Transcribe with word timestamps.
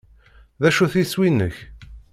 D 0.61 0.63
acu-t 0.67 0.95
yiswi-nnek? 0.97 1.55